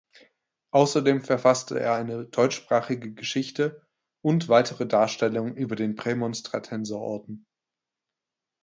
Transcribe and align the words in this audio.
Außerdem 0.71 1.21
verfasste 1.21 1.79
er 1.79 1.93
eine 1.93 2.25
deutschsprachige 2.25 3.13
Geschichte 3.13 3.85
und 4.23 4.49
weitere 4.49 4.87
Darstellungen 4.87 5.55
über 5.55 5.75
den 5.75 5.93
Prämonstratenserorden. 5.93 7.45